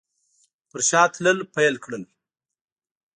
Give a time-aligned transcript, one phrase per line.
[0.69, 2.03] پر شا تلل پیل کړل.